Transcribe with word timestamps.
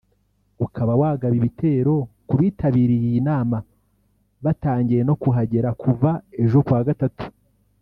ukaba 0.65 0.93
wagaba 1.01 1.33
ibitero 1.39 1.93
kubitabiriye 2.27 3.05
iyi 3.11 3.21
nama 3.29 3.57
batangiye 4.43 5.01
no 5.07 5.15
kuhagera 5.21 5.69
kuva 5.81 6.11
ejo 6.43 6.59
kuwa 6.65 6.83
gatatu 6.89 7.25